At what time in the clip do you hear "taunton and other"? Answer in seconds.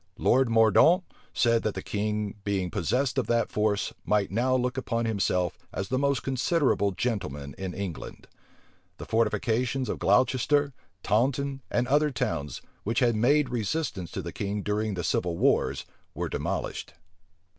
11.03-12.09